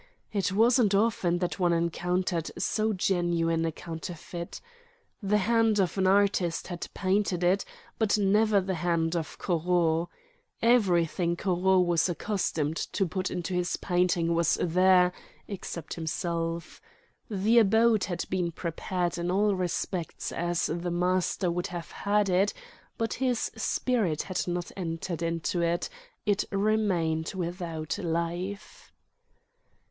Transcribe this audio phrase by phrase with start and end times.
[0.33, 4.59] It wasn't often that one encountered so genuine a counterfeit.
[5.21, 7.63] The hand of an artist had painted it,
[7.99, 10.07] but never the hand of Corot.
[10.59, 15.11] Everything Corot was accustomed to put into his painting was there,
[15.47, 16.81] except himself.
[17.29, 22.55] The abode had been prepared in all respects as the master would have had it,
[22.97, 25.89] but his spirit had not entered into it,
[26.25, 28.91] it remained without life.